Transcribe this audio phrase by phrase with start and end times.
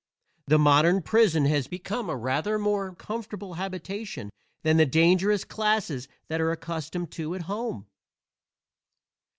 [0.47, 4.31] The modern prison has become a rather more comfortable habitation
[4.63, 7.85] than the dangerous classes are accustomed to at home.